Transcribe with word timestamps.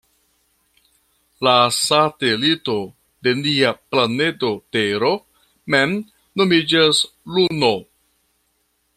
La 1.47 1.51
satelito 1.79 2.77
de 3.27 3.33
nia 3.41 3.73
planedo 3.95 4.49
Tero 4.77 5.11
mem 5.75 5.93
nomiĝas 6.41 7.03
Luno. 7.37 7.71